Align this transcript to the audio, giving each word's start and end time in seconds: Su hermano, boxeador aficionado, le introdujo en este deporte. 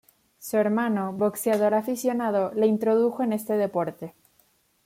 Su 0.39 0.57
hermano, 0.57 1.13
boxeador 1.13 1.75
aficionado, 1.75 2.51
le 2.55 2.65
introdujo 2.65 3.21
en 3.21 3.33
este 3.33 3.53
deporte. 3.55 4.15